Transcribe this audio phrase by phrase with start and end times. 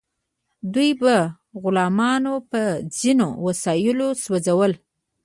[0.73, 1.15] دوی به
[1.61, 2.61] غلامان په
[2.99, 4.71] ځینو وسایلو سوځول.